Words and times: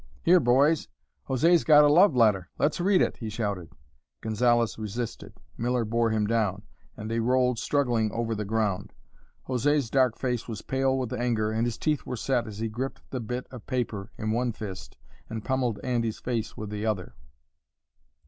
"Here, 0.23 0.39
boys; 0.39 0.87
José's 1.29 1.63
got 1.63 1.83
a 1.83 1.87
love 1.87 2.15
letter! 2.15 2.49
Let's 2.57 2.81
read 2.81 3.03
it!" 3.03 3.17
he 3.17 3.29
shouted. 3.29 3.69
Gonzalez 4.21 4.79
resisted; 4.79 5.33
Miller 5.59 5.85
bore 5.85 6.09
him 6.09 6.25
down; 6.25 6.63
and 6.97 7.07
they 7.07 7.19
rolled, 7.19 7.59
struggling, 7.59 8.11
over 8.11 8.33
the 8.33 8.43
ground. 8.43 8.93
José's 9.47 9.91
dark 9.91 10.17
face 10.17 10.47
was 10.47 10.63
pale 10.63 10.97
with 10.97 11.13
anger 11.13 11.51
and 11.51 11.67
his 11.67 11.77
teeth 11.77 12.03
were 12.03 12.17
set 12.17 12.47
as 12.47 12.57
he 12.57 12.67
gripped 12.67 13.11
the 13.11 13.19
bit 13.19 13.45
of 13.51 13.67
paper 13.67 14.11
in 14.17 14.31
one 14.31 14.53
fist 14.53 14.97
and 15.29 15.45
pummelled 15.45 15.79
Andy's 15.83 16.17
face 16.17 16.57
with 16.57 16.71
the 16.71 16.83
other. 16.83 17.13